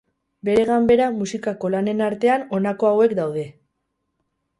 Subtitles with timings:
[0.47, 3.45] Bere ganbera musikako lanen artean, honako hauek daude.